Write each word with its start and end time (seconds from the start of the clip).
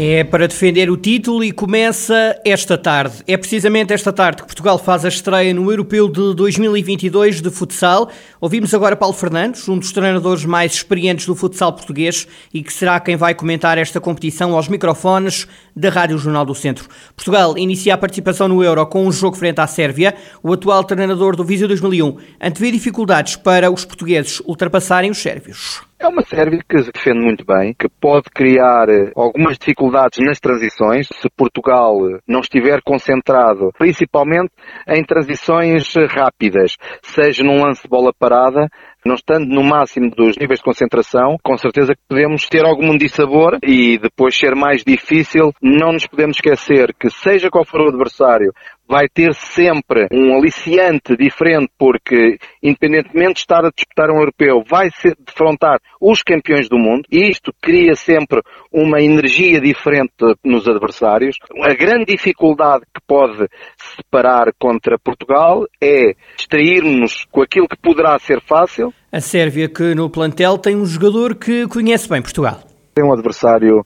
É 0.00 0.22
para 0.22 0.46
defender 0.46 0.88
o 0.92 0.96
título 0.96 1.42
e 1.42 1.50
começa 1.50 2.40
esta 2.44 2.78
tarde. 2.78 3.16
É 3.26 3.36
precisamente 3.36 3.92
esta 3.92 4.12
tarde 4.12 4.42
que 4.42 4.46
Portugal 4.46 4.78
faz 4.78 5.04
a 5.04 5.08
estreia 5.08 5.52
no 5.52 5.68
Europeu 5.72 6.08
de 6.08 6.36
2022 6.36 7.42
de 7.42 7.50
futsal. 7.50 8.08
Ouvimos 8.40 8.72
agora 8.72 8.94
Paulo 8.94 9.12
Fernandes, 9.12 9.68
um 9.68 9.76
dos 9.76 9.90
treinadores 9.90 10.44
mais 10.44 10.72
experientes 10.72 11.26
do 11.26 11.34
futsal 11.34 11.72
português 11.72 12.28
e 12.54 12.62
que 12.62 12.72
será 12.72 13.00
quem 13.00 13.16
vai 13.16 13.34
comentar 13.34 13.76
esta 13.76 14.00
competição 14.00 14.54
aos 14.54 14.68
microfones 14.68 15.48
da 15.74 15.90
Rádio 15.90 16.16
Jornal 16.16 16.44
do 16.44 16.54
Centro. 16.54 16.88
Portugal 17.16 17.58
inicia 17.58 17.94
a 17.94 17.98
participação 17.98 18.46
no 18.46 18.62
Euro 18.62 18.86
com 18.86 19.04
um 19.04 19.10
jogo 19.10 19.36
frente 19.36 19.60
à 19.60 19.66
Sérvia. 19.66 20.14
O 20.44 20.52
atual 20.52 20.84
treinador 20.84 21.34
do 21.34 21.42
Viseu 21.42 21.66
2001 21.66 22.18
antevê 22.40 22.70
dificuldades 22.70 23.34
para 23.34 23.68
os 23.68 23.84
portugueses 23.84 24.40
ultrapassarem 24.46 25.10
os 25.10 25.18
sérvios. 25.18 25.87
É 26.00 26.06
uma 26.06 26.22
Sérvia 26.22 26.60
que 26.66 26.78
se 26.78 26.92
defende 26.92 27.18
muito 27.18 27.44
bem, 27.44 27.74
que 27.74 27.88
pode 27.88 28.30
criar 28.30 28.88
eh, 28.88 29.10
algumas 29.16 29.58
dificuldades 29.58 30.24
nas 30.24 30.38
transições, 30.38 31.08
se 31.12 31.28
Portugal 31.28 31.96
não 32.26 32.38
estiver 32.38 32.80
concentrado, 32.84 33.72
principalmente 33.76 34.52
em 34.86 35.02
transições 35.02 35.92
rápidas, 36.08 36.76
seja 37.02 37.42
num 37.42 37.64
lance 37.64 37.82
de 37.82 37.88
bola 37.88 38.12
parada, 38.16 38.68
não 39.04 39.14
estando 39.14 39.46
no 39.46 39.64
máximo 39.64 40.10
dos 40.10 40.36
níveis 40.36 40.60
de 40.60 40.64
concentração, 40.64 41.36
com 41.42 41.56
certeza 41.56 41.94
que 41.94 42.02
podemos 42.08 42.48
ter 42.48 42.64
algum 42.64 42.96
dissabor 42.96 43.58
e 43.62 43.98
depois 43.98 44.36
ser 44.36 44.54
mais 44.54 44.84
difícil. 44.84 45.52
Não 45.62 45.92
nos 45.92 46.06
podemos 46.06 46.36
esquecer 46.36 46.94
que 46.94 47.10
seja 47.10 47.50
qual 47.50 47.64
for 47.64 47.80
o 47.80 47.88
adversário, 47.88 48.52
vai 48.88 49.06
ter 49.08 49.34
sempre 49.34 50.08
um 50.10 50.36
aliciante 50.38 51.14
diferente, 51.16 51.70
porque 51.78 52.38
independentemente 52.62 53.34
de 53.34 53.40
estar 53.40 53.64
a 53.64 53.70
disputar 53.70 54.10
um 54.10 54.18
europeu, 54.18 54.64
vai 54.66 54.88
ser 54.90 55.14
defrontar 55.18 55.78
os 56.00 56.22
campeões 56.22 56.68
do 56.68 56.78
mundo, 56.78 57.02
e 57.10 57.28
isto 57.28 57.52
cria 57.60 57.94
sempre 57.94 58.40
uma 58.72 59.00
energia 59.00 59.60
diferente 59.60 60.12
nos 60.42 60.66
adversários. 60.66 61.36
A 61.62 61.74
grande 61.74 62.06
dificuldade 62.06 62.84
que 62.94 63.00
pode 63.06 63.46
separar 63.76 64.52
contra 64.58 64.98
Portugal 64.98 65.66
é 65.80 66.14
distrairmos 66.36 67.26
com 67.30 67.42
aquilo 67.42 67.68
que 67.68 67.76
poderá 67.76 68.18
ser 68.18 68.40
fácil. 68.40 68.92
A 69.12 69.20
Sérvia 69.20 69.68
que 69.68 69.94
no 69.94 70.08
plantel 70.08 70.56
tem 70.58 70.76
um 70.76 70.86
jogador 70.86 71.34
que 71.34 71.66
conhece 71.68 72.08
bem 72.08 72.22
Portugal. 72.22 72.60
Tem 72.94 73.04
um 73.04 73.12
adversário 73.12 73.84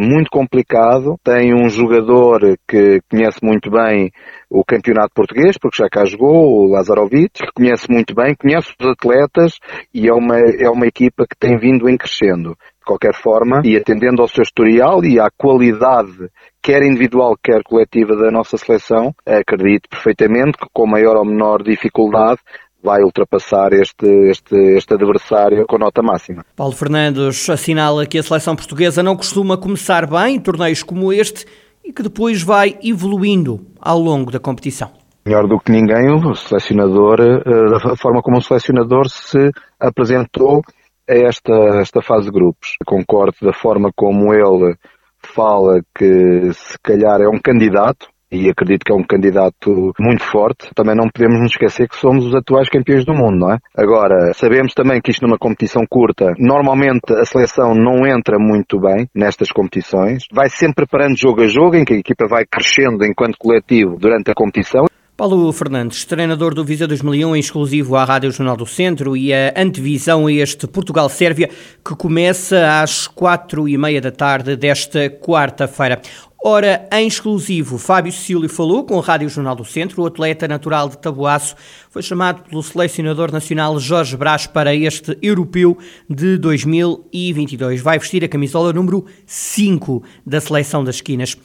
muito 0.00 0.30
complicado. 0.30 1.16
Tem 1.24 1.54
um 1.54 1.68
jogador 1.68 2.40
que 2.68 3.00
conhece 3.10 3.38
muito 3.42 3.70
bem 3.70 4.10
o 4.50 4.64
campeonato 4.64 5.14
português, 5.14 5.56
porque 5.58 5.82
já 5.82 5.88
cá 5.88 6.04
jogou, 6.04 6.64
o 6.64 6.70
Lazarovic, 6.70 7.30
que 7.32 7.52
conhece 7.54 7.86
muito 7.90 8.14
bem, 8.14 8.34
conhece 8.34 8.74
os 8.80 8.86
atletas 8.88 9.52
e 9.94 10.08
é 10.08 10.12
uma, 10.12 10.38
é 10.38 10.68
uma 10.68 10.86
equipa 10.86 11.24
que 11.24 11.36
tem 11.38 11.56
vindo 11.58 11.88
em 11.88 11.96
crescendo. 11.96 12.50
De 12.80 12.86
qualquer 12.86 13.14
forma, 13.14 13.60
e 13.62 13.76
atendendo 13.76 14.22
ao 14.22 14.28
seu 14.28 14.42
historial 14.42 15.04
e 15.04 15.20
à 15.20 15.28
qualidade, 15.30 16.28
quer 16.62 16.82
individual, 16.82 17.36
quer 17.40 17.62
coletiva 17.62 18.16
da 18.16 18.30
nossa 18.30 18.56
seleção, 18.56 19.14
acredito 19.24 19.88
perfeitamente 19.88 20.58
que 20.58 20.66
com 20.72 20.86
maior 20.86 21.16
ou 21.16 21.24
menor 21.24 21.62
dificuldade 21.62 22.40
vai 22.82 23.02
ultrapassar 23.02 23.72
este, 23.72 24.06
este, 24.30 24.56
este 24.76 24.94
adversário 24.94 25.66
com 25.66 25.78
nota 25.78 26.02
máxima. 26.02 26.44
Paulo 26.56 26.74
Fernandes 26.74 27.48
assinala 27.48 28.06
que 28.06 28.18
a 28.18 28.22
seleção 28.22 28.56
portuguesa 28.56 29.02
não 29.02 29.16
costuma 29.16 29.56
começar 29.56 30.06
bem 30.06 30.36
em 30.36 30.40
torneios 30.40 30.82
como 30.82 31.12
este 31.12 31.46
e 31.84 31.92
que 31.92 32.02
depois 32.02 32.42
vai 32.42 32.78
evoluindo 32.82 33.66
ao 33.80 33.98
longo 33.98 34.30
da 34.30 34.38
competição. 34.38 34.90
Melhor 35.24 35.46
do 35.46 35.58
que 35.60 35.70
ninguém, 35.70 36.10
o 36.10 36.34
selecionador, 36.34 37.20
eh, 37.20 37.88
da 37.88 37.96
forma 37.96 38.22
como 38.22 38.38
o 38.38 38.42
selecionador 38.42 39.08
se 39.08 39.50
apresentou 39.78 40.62
a 41.08 41.14
esta, 41.14 41.52
esta 41.80 42.00
fase 42.00 42.26
de 42.26 42.32
grupos. 42.32 42.76
Concordo 42.86 43.36
da 43.42 43.52
forma 43.52 43.90
como 43.94 44.32
ele 44.32 44.74
fala 45.22 45.82
que 45.94 46.52
se 46.54 46.78
calhar 46.82 47.20
é 47.20 47.28
um 47.28 47.38
candidato, 47.38 48.08
e 48.30 48.48
acredito 48.48 48.84
que 48.84 48.92
é 48.92 48.94
um 48.94 49.02
candidato 49.02 49.92
muito 49.98 50.22
forte. 50.24 50.70
Também 50.74 50.94
não 50.94 51.08
podemos 51.08 51.40
nos 51.40 51.52
esquecer 51.52 51.88
que 51.88 51.96
somos 51.96 52.26
os 52.26 52.34
atuais 52.34 52.68
campeões 52.68 53.04
do 53.04 53.12
mundo, 53.12 53.38
não 53.38 53.52
é? 53.52 53.58
Agora, 53.76 54.32
sabemos 54.34 54.72
também 54.74 55.00
que 55.00 55.10
isto 55.10 55.26
numa 55.26 55.38
competição 55.38 55.82
curta, 55.88 56.32
normalmente 56.38 57.12
a 57.12 57.24
seleção 57.24 57.74
não 57.74 58.06
entra 58.06 58.38
muito 58.38 58.78
bem 58.78 59.08
nestas 59.14 59.50
competições. 59.50 60.24
Vai 60.32 60.48
sempre 60.48 60.86
preparando 60.86 61.18
jogo 61.18 61.42
a 61.42 61.46
jogo, 61.46 61.76
em 61.76 61.84
que 61.84 61.94
a 61.94 61.98
equipa 61.98 62.26
vai 62.28 62.44
crescendo 62.44 63.04
enquanto 63.04 63.36
coletivo 63.38 63.96
durante 63.98 64.30
a 64.30 64.34
competição. 64.34 64.86
Paulo 65.20 65.52
Fernandes, 65.52 66.06
treinador 66.06 66.54
do 66.54 66.64
Visa 66.64 66.86
2001, 66.86 67.36
exclusivo 67.36 67.94
à 67.94 68.04
Rádio 68.04 68.32
Jornal 68.32 68.56
do 68.56 68.64
Centro 68.64 69.14
e 69.14 69.34
a 69.34 69.52
antevisão 69.54 70.26
a 70.26 70.32
este 70.32 70.66
Portugal-Sérvia 70.66 71.50
que 71.84 71.94
começa 71.94 72.80
às 72.80 73.06
quatro 73.06 73.68
e 73.68 73.76
meia 73.76 74.00
da 74.00 74.10
tarde 74.10 74.56
desta 74.56 75.10
quarta-feira. 75.10 76.00
Ora, 76.42 76.88
em 76.90 77.06
exclusivo, 77.06 77.76
Fábio 77.76 78.10
Cecílio 78.10 78.48
falou 78.48 78.82
com 78.82 78.98
a 78.98 79.02
Rádio 79.02 79.28
Jornal 79.28 79.54
do 79.54 79.62
Centro. 79.62 80.00
O 80.00 80.06
atleta 80.06 80.48
natural 80.48 80.88
de 80.88 80.96
Taboaço 80.96 81.54
foi 81.90 82.00
chamado 82.02 82.48
pelo 82.48 82.62
selecionador 82.62 83.30
nacional 83.30 83.78
Jorge 83.78 84.16
Brás 84.16 84.46
para 84.46 84.74
este 84.74 85.18
europeu 85.20 85.76
de 86.08 86.38
2022. 86.38 87.82
Vai 87.82 87.98
vestir 87.98 88.24
a 88.24 88.28
camisola 88.28 88.72
número 88.72 89.04
5 89.26 90.02
da 90.24 90.40
seleção 90.40 90.82
das 90.82 90.94
esquinas. 90.94 91.36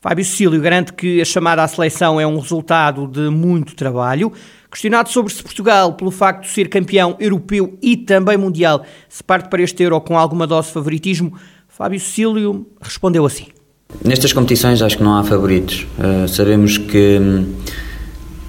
Fábio 0.00 0.24
Cecílio 0.24 0.60
garante 0.60 0.94
que 0.94 1.20
a 1.20 1.24
chamada 1.24 1.62
à 1.62 1.68
seleção 1.68 2.20
é 2.20 2.26
um 2.26 2.40
resultado 2.40 3.06
de 3.06 3.30
muito 3.30 3.76
trabalho. 3.76 4.32
Questionado 4.68 5.10
sobre 5.10 5.32
se 5.32 5.44
Portugal, 5.44 5.92
pelo 5.92 6.10
facto 6.10 6.42
de 6.42 6.48
ser 6.48 6.68
campeão 6.68 7.16
europeu 7.20 7.78
e 7.80 7.96
também 7.96 8.36
mundial, 8.36 8.84
se 9.08 9.22
parte 9.22 9.48
para 9.48 9.62
este 9.62 9.80
Euro 9.84 10.00
com 10.00 10.18
alguma 10.18 10.44
dose 10.44 10.68
de 10.68 10.74
favoritismo, 10.74 11.38
Fábio 11.68 12.00
Cecílio 12.00 12.66
respondeu 12.80 13.24
assim. 13.24 13.59
Nestas 14.04 14.32
competições 14.32 14.80
acho 14.80 14.96
que 14.96 15.02
não 15.02 15.16
há 15.16 15.24
favoritos. 15.24 15.86
Uh, 15.98 16.26
sabemos 16.26 16.78
que, 16.78 17.20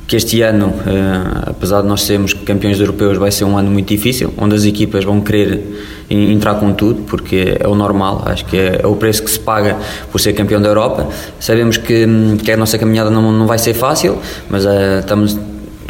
que 0.08 0.16
este 0.16 0.42
ano, 0.42 0.68
uh, 0.68 1.50
apesar 1.50 1.82
de 1.82 1.88
nós 1.88 2.04
sermos 2.04 2.34
campeões 2.34 2.80
europeus, 2.80 3.18
vai 3.18 3.32
ser 3.32 3.44
um 3.44 3.58
ano 3.58 3.70
muito 3.70 3.90
difícil, 3.90 4.34
onde 4.38 4.56
as 4.56 4.64
equipas 4.64 5.04
vão 5.04 5.20
querer 5.20 5.62
entrar 6.10 6.56
com 6.56 6.74
tudo, 6.74 7.04
porque 7.04 7.58
é 7.60 7.68
o 7.68 7.76
normal, 7.76 8.24
acho 8.26 8.46
que 8.46 8.58
é, 8.58 8.80
é 8.84 8.88
o 8.88 8.96
preço 8.96 9.24
que 9.24 9.32
se 9.32 9.40
paga 9.40 9.78
por 10.12 10.20
ser 10.20 10.34
campeão 10.34 10.62
da 10.62 10.70
Europa. 10.70 11.10
Sabemos 11.40 11.78
que, 11.78 12.06
que 12.44 12.52
a 12.52 12.58
nossa 12.58 12.78
caminhada 12.78 13.10
não, 13.10 13.32
não 13.32 13.46
vai 13.46 13.58
ser 13.58 13.74
fácil, 13.74 14.20
mas 14.50 14.66
uh, 14.66 15.00
estamos, 15.00 15.38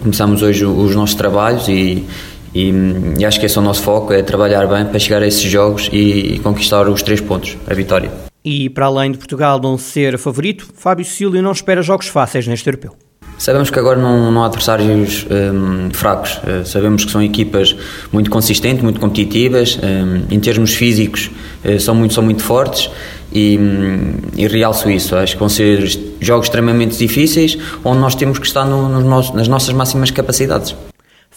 começamos 0.02 0.42
hoje 0.42 0.66
os 0.66 0.96
nossos 0.96 1.16
trabalhos 1.16 1.68
e, 1.68 2.04
e, 2.54 2.74
e, 3.20 3.26
acho 3.26 3.40
que 3.40 3.46
esse 3.46 3.58
é 3.58 3.62
o 3.62 3.64
nosso 3.64 3.84
foco, 3.84 4.12
é 4.12 4.24
trabalhar 4.24 4.66
bem 4.66 4.86
para 4.86 4.98
chegar 4.98 5.22
a 5.22 5.28
esses 5.28 5.44
jogos 5.44 5.88
e, 5.92 6.34
e 6.34 6.40
conquistar 6.40 6.90
os 6.90 7.04
três 7.04 7.22
pontos, 7.22 7.58
a 7.68 7.74
vitória. 7.76 8.31
E 8.44 8.69
para 8.69 8.88
além 8.88 9.12
de 9.12 9.18
Portugal 9.18 9.59
não 9.62 9.78
ser 9.78 10.18
favorito, 10.18 10.68
Fábio 10.74 11.06
Cílio 11.06 11.41
não 11.41 11.52
espera 11.52 11.81
jogos 11.81 12.07
fáceis 12.07 12.47
neste 12.47 12.68
europeu. 12.68 12.96
Sabemos 13.38 13.72
que 13.72 13.79
agora 13.79 14.00
não, 14.00 14.31
não 14.31 14.44
há 14.44 14.46
adversários 14.46 15.25
um, 15.31 15.90
fracos. 15.91 16.38
Uh, 16.38 16.63
sabemos 16.63 17.03
que 17.03 17.12
são 17.12 17.24
equipas 17.24 17.75
muito 18.12 18.29
consistentes, 18.29 18.84
muito 18.84 19.00
competitivas. 19.00 19.79
Um, 19.81 20.31
em 20.31 20.40
termos 20.40 20.75
físicos, 20.75 21.31
uh, 21.66 21.79
são, 21.79 21.96
muito, 21.96 22.13
são 22.13 22.24
muito 22.24 22.44
fortes 22.44 22.91
e, 23.34 23.57
um, 23.57 24.13
e 24.38 24.47
realço 24.47 24.91
isso. 24.91 25.16
Acho 25.16 25.34
que 25.34 25.40
vão 25.40 25.50
ser 25.50 25.84
jogos 26.19 26.46
extremamente 26.46 26.96
difíceis, 26.97 27.58
onde 27.84 28.00
nós 28.00 28.13
temos 28.13 28.38
que 28.38 28.46
estar 28.46 28.63
no, 28.63 28.88
no, 28.88 29.34
nas 29.34 29.47
nossas 29.47 29.73
máximas 29.73 30.12
capacidades. 30.12 30.75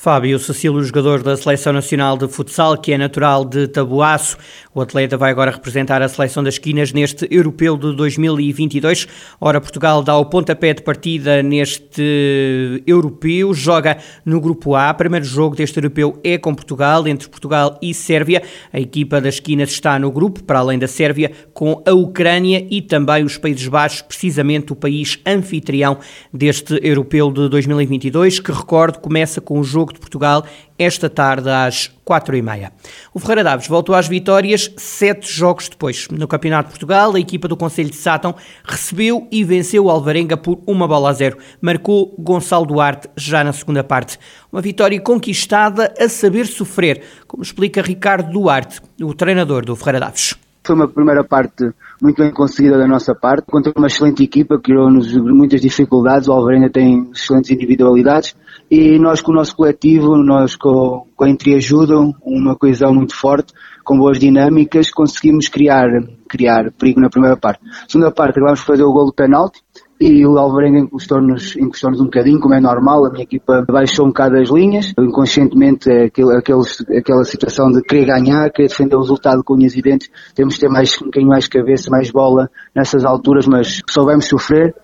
Fábio 0.04 0.38
Cecílio, 0.38 0.82
jogador 0.82 1.22
da 1.22 1.34
Seleção 1.34 1.72
Nacional 1.72 2.19
de 2.19 2.28
Futsal, 2.28 2.76
que 2.76 2.92
é 2.92 2.98
natural 2.98 3.42
de 3.42 3.66
Tabuaço. 3.66 4.36
O 4.75 4.81
atleta 4.81 5.17
vai 5.17 5.31
agora 5.31 5.53
representar 5.53 6.03
a 6.03 6.09
Seleção 6.09 6.43
das 6.43 6.59
Quinas 6.59 6.93
neste 6.93 7.28
Europeu 7.31 7.77
de 7.77 7.95
2022. 7.95 9.07
Ora, 9.41 9.60
Portugal 9.60 10.03
dá 10.03 10.16
o 10.16 10.27
pontapé 10.27 10.75
de 10.75 10.83
partida 10.83 11.45
neste 11.45 12.83
Europeu, 12.84 13.54
joga 13.54 13.98
no 14.25 14.41
Grupo 14.41 14.75
A. 14.75 14.93
Primeiro 14.93 15.25
jogo 15.25 15.54
deste 15.54 15.77
Europeu 15.78 16.19
é 16.25 16.37
com 16.39 16.53
Portugal, 16.53 17.07
entre 17.07 17.28
Portugal 17.28 17.78
e 17.81 17.95
Sérvia. 17.95 18.43
A 18.72 18.81
equipa 18.81 19.21
das 19.21 19.39
Quinas 19.39 19.71
está 19.71 19.97
no 19.97 20.10
grupo, 20.10 20.43
para 20.43 20.59
além 20.59 20.77
da 20.77 20.89
Sérvia, 20.89 21.31
com 21.53 21.81
a 21.87 21.93
Ucrânia 21.93 22.66
e 22.69 22.83
também 22.83 23.22
os 23.22 23.39
Países 23.39 23.69
Baixos, 23.69 24.03
precisamente 24.03 24.72
o 24.72 24.77
país 24.77 25.21
anfitrião 25.25 25.98
deste 26.33 26.81
Europeu 26.83 27.31
de 27.31 27.48
2022, 27.48 28.41
que, 28.41 28.51
recordo, 28.51 28.98
começa 28.98 29.41
com 29.41 29.60
o 29.60 29.63
jogo 29.63 29.93
de 29.93 30.01
Portugal 30.01 30.45
esta 30.77 31.09
tarde 31.09 31.48
às 31.48 31.93
quatro 32.04 32.37
e 32.37 32.43
meia. 32.43 32.72
O 33.13 33.19
Ferreira 33.19 33.45
Daves 33.45 33.69
voltou 33.69 33.95
às 33.95 34.09
vitórias 34.09 34.64
sete 34.77 35.31
jogos 35.31 35.69
depois. 35.69 36.09
No 36.09 36.28
Campeonato 36.28 36.69
de 36.69 36.72
Portugal, 36.72 37.15
a 37.15 37.21
equipa 37.21 37.49
do 37.49 37.57
Conselho 37.57 37.91
de 37.91 37.97
Sátão 37.97 38.34
recebeu 38.65 39.27
e 39.31 39.43
venceu 39.45 39.84
o 39.84 39.91
Alvarenga 39.91 40.37
por 40.37 40.61
uma 40.66 40.87
bola 40.87 41.11
a 41.11 41.13
zero. 41.13 41.39
Marcou 41.61 42.15
Gonçalo 42.19 42.66
Duarte 42.66 43.09
já 43.16 43.43
na 43.43 43.53
segunda 43.53 43.83
parte. 43.83 44.19
Uma 44.53 44.61
vitória 44.61 45.01
conquistada 45.01 45.93
a 45.99 46.09
saber 46.09 46.47
sofrer, 46.47 47.03
como 47.27 47.43
explica 47.43 47.83
Ricardo 47.83 48.31
Duarte, 48.33 48.81
o 49.03 49.15
treinador 49.15 49.65
do 49.65 49.75
Ferreira 49.77 50.01
Daves. 50.01 50.34
Foi 50.67 50.75
uma 50.75 50.89
primeira 50.89 51.22
parte 51.22 51.72
muito 52.01 52.22
bem 52.22 52.33
conseguida 52.33 52.78
da 52.78 52.87
nossa 52.87 53.15
parte, 53.15 53.45
contra 53.47 53.71
uma 53.77 53.87
excelente 53.87 54.25
equipa, 54.25 54.57
que 54.57 54.72
criou-nos 54.72 55.15
muitas 55.15 55.60
dificuldades, 55.60 56.27
o 56.27 56.33
Alvarenga 56.33 56.71
tem 56.71 57.10
excelentes 57.15 57.51
individualidades, 57.51 58.34
e 58.74 58.98
nós 58.98 59.21
com 59.21 59.30
o 59.30 59.34
nosso 59.36 59.54
coletivo, 59.54 60.16
nós 60.16 60.56
com, 60.56 61.06
com 61.15 61.24
a 61.24 61.30
entreajuda, 61.30 61.94
uma 62.24 62.56
coesão 62.56 62.92
muito 62.92 63.15
forte, 63.15 63.53
com 63.84 63.97
boas 63.97 64.18
dinâmicas, 64.18 64.91
conseguimos 64.91 65.48
criar, 65.48 65.88
criar 66.28 66.72
perigo 66.72 67.00
na 67.00 67.09
primeira 67.09 67.36
parte. 67.36 67.60
Segunda 67.86 68.10
parte, 68.10 68.38
acabámos 68.38 68.60
de 68.60 68.66
fazer 68.66 68.82
o 68.82 68.92
gol 68.92 69.06
do 69.06 69.12
penalti, 69.12 69.60
e 70.00 70.26
o 70.26 70.36
Alvarenga 70.36 70.80
encostou-nos 70.80 71.56
encostou 71.56 71.92
um 71.92 72.04
bocadinho, 72.04 72.41
como 72.41 72.54
é 72.54 72.60
normal, 72.60 73.06
a 73.06 73.10
minha 73.10 73.22
equipa 73.22 73.65
baixou 73.68 74.06
um 74.06 74.09
bocado 74.09 74.36
as 74.38 74.50
linhas, 74.50 74.92
inconscientemente 74.98 75.88
aquele, 75.88 76.36
aqueles, 76.36 76.84
aquela 76.91 77.24
situação 77.24 77.71
de 77.71 77.80
querer 77.80 78.06
ganhar, 78.06 78.50
querer 78.50 78.68
defender 78.68 78.97
o 78.97 79.00
resultado 79.00 79.44
com 79.44 79.54
unhas 79.54 79.76
e 79.76 79.82
dentes, 79.82 80.10
temos 80.34 80.54
que 80.54 80.60
ter 80.60 80.68
mais, 80.68 81.00
um 81.00 81.04
bocadinho 81.04 81.30
mais 81.30 81.47
cabeça, 81.47 81.91
mais 81.91 82.10
bola 82.10 82.50
nessas 82.74 83.04
alturas, 83.04 83.47
mas 83.47 83.82
soubemos 83.88 84.26
sofrer, 84.26 84.74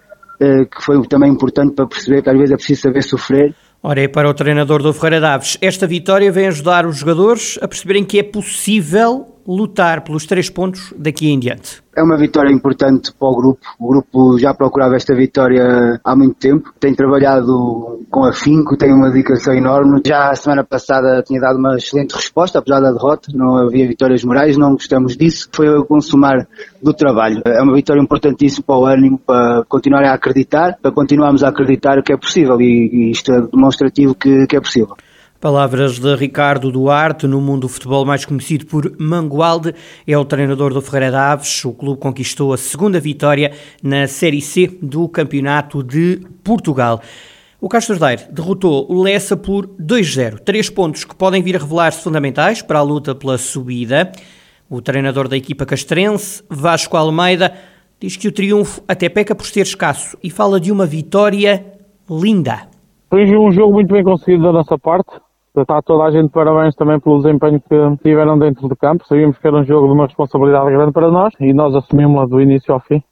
eh, 0.41 0.65
que 0.65 0.81
foi 0.81 1.01
também 1.09 1.31
importante 1.31 1.75
para 1.75 1.87
perceber 1.87 2.23
que 2.23 2.31
às 2.31 2.37
vezes 2.37 2.53
é 2.53 2.57
preciso 2.57 2.83
saber 2.83 3.03
sofrer. 3.03 3.55
Ora, 3.83 4.03
é 4.03 4.09
para 4.09 4.29
o 4.29 4.35
treinador 4.35 4.83
do 4.83 4.93
Ferreira 4.93 5.21
Daves, 5.21 5.57
esta 5.59 5.87
vitória 5.87 6.31
vem 6.31 6.49
ajudar 6.49 6.85
os 6.85 6.99
jogadores 6.99 7.59
a 7.63 7.67
perceberem 7.67 8.05
que 8.05 8.19
é 8.19 8.23
possível 8.23 9.30
lutar 9.55 10.03
pelos 10.03 10.27
três 10.27 10.49
pontos 10.49 10.95
daqui 10.97 11.29
em 11.29 11.39
diante? 11.39 11.83
É 11.97 12.03
uma 12.03 12.17
vitória 12.17 12.53
importante 12.53 13.13
para 13.13 13.29
o 13.29 13.35
grupo. 13.35 13.61
O 13.79 13.89
grupo 13.89 14.39
já 14.39 14.55
procurava 14.55 14.95
esta 14.95 15.15
vitória 15.15 16.01
há 16.05 16.17
muito 16.17 16.37
tempo. 16.37 16.73
Tem 16.79 16.95
trabalhado 16.95 18.01
com 18.09 18.25
afinco, 18.25 18.77
tem 18.77 18.93
uma 18.93 19.11
dedicação 19.11 19.53
enorme. 19.53 20.01
Já 20.07 20.31
a 20.31 20.37
semana 20.37 20.63
passada 20.63 21.23
tinha 21.23 21.41
dado 21.41 21.59
uma 21.59 21.77
excelente 21.77 22.15
resposta, 22.15 22.61
apesar 22.61 22.81
da 22.81 22.93
derrota. 22.93 23.33
Não 23.35 23.57
havia 23.57 23.89
vitórias 23.89 24.23
morais, 24.23 24.57
não 24.57 24.73
gostamos 24.73 25.17
disso. 25.17 25.49
Foi 25.53 25.69
o 25.69 25.85
consumar 25.85 26.47
do 26.81 26.95
trabalho. 26.95 27.43
É 27.45 27.61
uma 27.61 27.75
vitória 27.75 28.01
importantíssima 28.01 28.65
para 28.65 28.79
o 28.79 28.87
ânimo, 28.87 29.19
para 29.19 29.65
continuar 29.69 30.05
a 30.05 30.15
acreditar, 30.15 30.79
para 30.81 30.93
continuarmos 30.93 31.43
a 31.43 31.49
acreditar 31.49 32.01
que 32.03 32.13
é 32.13 32.17
possível 32.17 32.61
e 32.61 33.11
isto 33.11 33.33
é 33.33 33.41
demonstrativo 33.41 34.15
que, 34.15 34.47
que 34.47 34.57
é 34.57 34.61
possível. 34.61 34.97
Palavras 35.41 35.99
de 35.99 36.15
Ricardo 36.17 36.71
Duarte, 36.71 37.27
no 37.27 37.41
mundo 37.41 37.63
do 37.63 37.69
futebol 37.71 38.05
mais 38.05 38.27
conhecido 38.27 38.67
por 38.67 38.93
Mangualde, 38.99 39.75
é 40.07 40.19
o 40.19 40.23
treinador 40.23 40.75
do 40.75 40.83
Ferreira 40.83 41.11
Daves. 41.11 41.65
O 41.65 41.73
clube 41.73 41.99
conquistou 41.99 42.53
a 42.53 42.59
segunda 42.59 43.01
vitória 43.01 43.51
na 43.83 44.07
Série 44.07 44.43
C 44.43 44.67
do 44.83 45.09
Campeonato 45.09 45.83
de 45.83 46.21
Portugal. 46.45 47.01
O 47.59 47.71
Castro 47.71 47.99
Daire 47.99 48.25
derrotou 48.31 48.85
o 48.93 49.03
Lessa 49.03 49.35
por 49.35 49.67
2-0. 49.67 50.41
Três 50.41 50.69
pontos 50.69 51.05
que 51.05 51.15
podem 51.15 51.43
vir 51.43 51.57
a 51.57 51.59
revelar-se 51.59 52.03
fundamentais 52.03 52.61
para 52.61 52.79
a 52.79 52.83
luta 52.83 53.15
pela 53.15 53.39
subida. 53.39 54.13
O 54.69 54.83
treinador 54.83 55.27
da 55.27 55.39
equipa 55.39 55.65
castrense, 55.65 56.45
Vasco 56.51 56.99
Almeida, 56.99 57.55
diz 57.99 58.15
que 58.15 58.29
o 58.29 58.33
triunfo 58.33 58.83
até 58.87 59.09
peca 59.09 59.35
por 59.35 59.47
ser 59.47 59.63
escasso 59.63 60.19
e 60.23 60.29
fala 60.29 60.61
de 60.61 60.71
uma 60.71 60.85
vitória 60.85 61.65
linda. 62.11 62.69
Foi 63.09 63.25
um 63.39 63.51
jogo 63.51 63.73
muito 63.73 63.91
bem 63.91 64.05
conseguido 64.05 64.43
da 64.43 64.53
nossa 64.53 64.79
parte. 64.79 65.30
Está 65.57 65.83
toda 65.83 66.05
a 66.05 66.11
gente 66.13 66.31
parabéns 66.31 66.77
também 66.77 67.01
pelo 67.01 67.21
desempenho 67.21 67.61
que 67.61 68.05
tiveram 68.05 68.39
dentro 68.39 68.69
do 68.69 68.77
campo. 68.77 69.05
Sabíamos 69.07 69.37
que 69.37 69.47
era 69.47 69.57
um 69.57 69.65
jogo 69.65 69.89
de 69.89 69.95
uma 69.95 70.07
responsabilidade 70.07 70.71
grande 70.71 70.93
para 70.93 71.11
nós 71.11 71.35
e 71.41 71.53
nós 71.53 71.75
assumimos-la 71.75 72.27
do 72.27 72.41
início 72.41 72.73
ao 72.73 72.79
fim. 72.79 73.03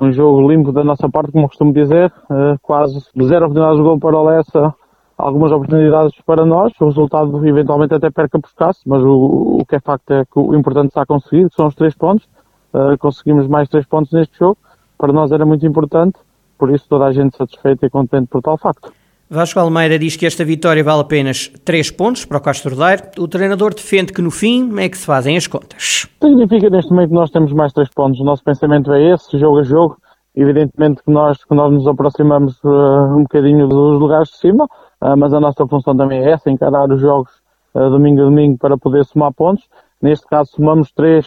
Um 0.00 0.10
jogo 0.10 0.50
limpo 0.50 0.72
da 0.72 0.82
nossa 0.82 1.06
parte, 1.10 1.32
como 1.32 1.48
costumo 1.48 1.70
dizer, 1.70 2.10
eh, 2.30 2.56
quase 2.62 2.98
zero 3.22 3.44
oportunidades 3.44 3.76
de 3.76 3.82
gol 3.82 4.00
para 4.00 4.16
o 4.16 4.24
Lessa, 4.24 4.74
algumas 5.18 5.52
oportunidades 5.52 6.14
para 6.24 6.46
nós. 6.46 6.72
O 6.80 6.86
resultado 6.86 7.46
eventualmente 7.46 7.94
até 7.94 8.10
perca 8.10 8.40
por 8.40 8.48
escasso, 8.48 8.80
mas 8.86 9.02
o, 9.02 9.58
o 9.60 9.66
que 9.66 9.76
é 9.76 9.80
facto 9.80 10.10
é 10.12 10.24
que 10.24 10.38
o 10.38 10.54
importante 10.54 10.88
está 10.88 11.04
conseguido, 11.04 11.50
são 11.54 11.66
os 11.66 11.74
três 11.74 11.94
pontos. 11.94 12.26
Uh, 12.72 12.96
conseguimos 12.98 13.46
mais 13.46 13.68
três 13.68 13.84
pontos 13.84 14.10
neste 14.12 14.38
jogo. 14.38 14.56
Para 14.96 15.12
nós 15.12 15.30
era 15.30 15.44
muito 15.44 15.66
importante, 15.66 16.18
por 16.58 16.70
isso 16.70 16.86
toda 16.88 17.04
a 17.04 17.12
gente 17.12 17.36
satisfeita 17.36 17.84
e 17.84 17.90
contente 17.90 18.28
por 18.28 18.40
tal 18.40 18.56
facto. 18.56 18.90
Vasco 19.32 19.58
Almeida 19.58 19.98
diz 19.98 20.14
que 20.14 20.26
esta 20.26 20.44
vitória 20.44 20.84
vale 20.84 21.00
apenas 21.00 21.50
3 21.64 21.90
pontos 21.92 22.26
para 22.26 22.36
o 22.36 22.40
Castro 22.42 22.76
Daire. 22.76 23.04
O 23.18 23.26
treinador 23.26 23.72
defende 23.72 24.12
que 24.12 24.20
no 24.20 24.30
fim 24.30 24.78
é 24.78 24.90
que 24.90 24.98
se 24.98 25.06
fazem 25.06 25.38
as 25.38 25.46
contas. 25.46 26.06
Significa 26.22 26.68
neste 26.68 26.90
momento 26.90 27.14
nós 27.14 27.30
temos 27.30 27.50
mais 27.54 27.72
3 27.72 27.88
pontos. 27.94 28.20
O 28.20 28.24
nosso 28.24 28.44
pensamento 28.44 28.92
é 28.92 29.14
esse, 29.14 29.38
jogo 29.38 29.60
a 29.60 29.62
jogo. 29.62 29.96
Evidentemente 30.36 31.02
que 31.02 31.10
nós, 31.10 31.42
que 31.42 31.54
nós 31.54 31.72
nos 31.72 31.86
aproximamos 31.86 32.62
uh, 32.62 33.16
um 33.16 33.22
bocadinho 33.22 33.66
dos 33.66 33.98
lugares 33.98 34.28
de 34.28 34.36
cima, 34.36 34.64
uh, 34.64 35.16
mas 35.16 35.32
a 35.32 35.40
nossa 35.40 35.66
função 35.66 35.96
também 35.96 36.22
é 36.22 36.32
essa, 36.32 36.50
encarar 36.50 36.90
os 36.92 37.00
jogos 37.00 37.30
uh, 37.74 37.88
domingo 37.88 38.20
a 38.20 38.24
domingo 38.24 38.58
para 38.58 38.76
poder 38.76 39.02
somar 39.06 39.32
pontos. 39.32 39.64
Neste 40.02 40.26
caso 40.26 40.50
somamos 40.50 40.92
3 40.92 41.26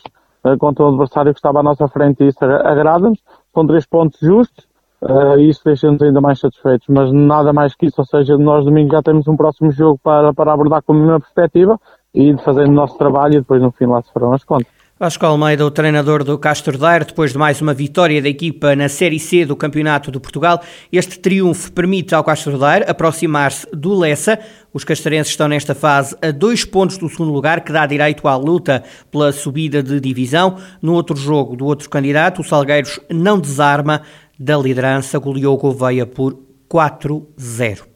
contra 0.60 0.86
o 0.86 0.90
adversário 0.90 1.34
que 1.34 1.40
estava 1.40 1.62
à 1.62 1.64
nossa 1.64 1.88
frente 1.88 2.24
e 2.24 2.28
isso 2.28 2.38
agrada-nos. 2.46 3.18
São 3.52 3.66
3 3.66 3.84
pontos 3.88 4.20
justos 4.20 4.65
Uh, 5.08 5.40
isso 5.40 5.62
deixa-nos 5.64 6.02
ainda 6.02 6.20
mais 6.20 6.40
satisfeitos, 6.40 6.88
mas 6.90 7.14
nada 7.14 7.54
mais 7.54 7.76
que 7.76 7.86
isso, 7.86 7.96
ou 8.00 8.06
seja, 8.06 8.40
nós 8.40 8.66
domingo 8.66 8.92
já 8.92 9.04
temos 9.04 9.28
um 9.28 9.38
próximo 9.38 9.72
jogo 9.72 10.00
para, 10.04 10.34
para 10.34 10.52
abordar 10.52 10.82
com 10.82 10.94
a 10.94 10.96
mesma 10.96 11.20
perspectiva 11.20 11.80
e 12.12 12.34
de 12.34 12.44
fazer 12.44 12.68
o 12.68 12.72
nosso 12.72 12.98
trabalho 12.98 13.36
e 13.36 13.38
depois 13.38 13.62
no 13.62 13.72
fim 13.72 13.86
lá 13.86 14.02
se 14.02 14.12
farão 14.12 14.34
as 14.34 14.44
contas. 14.44 14.66
Vasco 14.98 15.26
Almeida, 15.26 15.66
o 15.66 15.70
treinador 15.70 16.24
do 16.24 16.40
Castro 16.40 16.78
Daire, 16.78 17.04
depois 17.04 17.34
de 17.34 17.38
mais 17.38 17.60
uma 17.60 17.74
vitória 17.74 18.22
da 18.22 18.30
equipa 18.30 18.78
na 18.78 18.88
Série 18.88 19.20
C 19.20 19.46
do 19.46 19.54
Campeonato 19.54 20.10
de 20.10 20.22
Portugal, 20.22 20.62
este 20.90 21.20
triunfo 21.20 21.70
permite 21.74 22.16
ao 22.16 22.24
Castro 22.24 22.58
Daire 22.58 22.90
aproximar-se 22.90 23.68
do 23.76 23.94
Lessa. 23.94 24.40
Os 24.74 24.86
castrenses 24.86 25.34
estão 25.34 25.50
nesta 25.50 25.76
fase 25.76 26.16
a 26.22 26.32
dois 26.32 26.64
pontos 26.64 26.98
do 26.98 27.10
segundo 27.10 27.34
lugar, 27.34 27.60
que 27.60 27.74
dá 27.74 27.86
direito 27.86 28.26
à 28.26 28.38
luta 28.38 28.84
pela 29.12 29.34
subida 29.34 29.84
de 29.84 30.00
divisão. 30.00 30.56
No 30.82 30.94
outro 30.94 31.18
jogo 31.18 31.58
do 31.58 31.66
outro 31.66 31.90
candidato, 31.90 32.40
o 32.40 32.44
Salgueiros 32.44 32.98
não 33.12 33.38
desarma 33.38 34.02
da 34.40 34.58
liderança, 34.58 35.18
goleou 35.20 35.58
Gouveia 35.58 36.06
por 36.06 36.38
4-0. 36.70 37.95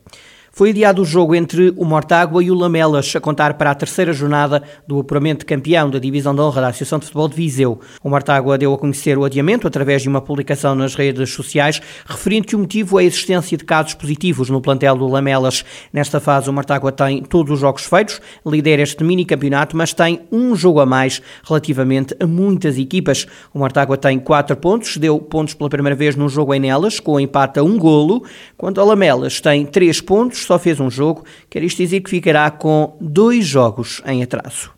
Foi 0.59 0.71
adiado 0.71 1.03
o 1.03 1.05
jogo 1.05 1.33
entre 1.35 1.73
o 1.77 1.85
Mortágua 1.85 2.43
e 2.43 2.51
o 2.51 2.53
Lamelas, 2.53 3.15
a 3.15 3.21
contar 3.21 3.53
para 3.53 3.71
a 3.71 3.73
terceira 3.73 4.11
jornada 4.11 4.61
do 4.85 4.99
apuramento 4.99 5.39
de 5.39 5.45
campeão 5.45 5.89
da 5.89 5.99
Divisão 5.99 6.35
de 6.35 6.41
Honra 6.41 6.59
da 6.59 6.67
Associação 6.67 6.99
de 6.99 7.05
Futebol 7.05 7.29
de 7.29 7.35
Viseu. 7.37 7.79
O 8.03 8.09
Mortágua 8.09 8.57
deu 8.57 8.73
a 8.73 8.77
conhecer 8.77 9.17
o 9.17 9.23
adiamento 9.23 9.65
através 9.65 10.01
de 10.01 10.09
uma 10.09 10.19
publicação 10.19 10.75
nas 10.75 10.95
redes 10.95 11.29
sociais, 11.29 11.81
referindo 12.05 12.45
que 12.45 12.57
o 12.57 12.59
motivo 12.59 12.99
é 12.99 13.03
a 13.03 13.05
existência 13.05 13.57
de 13.57 13.63
casos 13.63 13.93
positivos 13.93 14.49
no 14.49 14.59
plantel 14.59 14.97
do 14.97 15.07
Lamelas. 15.07 15.63
Nesta 15.93 16.19
fase, 16.19 16.49
o 16.49 16.53
Mortágua 16.53 16.91
tem 16.91 17.23
todos 17.23 17.53
os 17.53 17.59
jogos 17.61 17.85
feitos, 17.85 18.19
lidera 18.45 18.81
este 18.81 19.01
mini 19.01 19.23
campeonato, 19.23 19.77
mas 19.77 19.93
tem 19.93 20.23
um 20.29 20.57
jogo 20.57 20.81
a 20.81 20.85
mais 20.85 21.21
relativamente 21.47 22.13
a 22.19 22.27
muitas 22.27 22.77
equipas. 22.77 23.25
O 23.53 23.59
Mortágua 23.59 23.95
tem 23.95 24.19
4 24.19 24.57
pontos, 24.57 24.97
deu 24.97 25.19
pontos 25.19 25.53
pela 25.53 25.69
primeira 25.69 25.95
vez 25.95 26.17
num 26.17 26.27
jogo 26.27 26.53
em 26.53 26.59
Nelas, 26.59 26.99
com 26.99 27.17
empate 27.17 27.59
a 27.59 27.63
um 27.63 27.79
golo, 27.79 28.25
quanto 28.57 28.81
ao 28.81 28.87
Lamelas 28.87 29.39
tem 29.39 29.65
3 29.65 30.01
pontos, 30.01 30.48
só 30.49 30.57
fez 30.57 30.79
um 30.79 30.89
jogo, 30.89 31.23
quer 31.47 31.61
isto 31.61 31.77
dizer 31.77 32.01
que 32.01 32.09
ficará 32.09 32.49
com 32.49 32.97
dois 32.99 33.45
jogos 33.45 34.01
em 34.03 34.23
atraso. 34.23 34.73